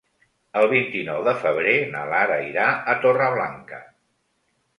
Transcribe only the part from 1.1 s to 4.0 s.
de febrer na Lara irà a Torreblanca.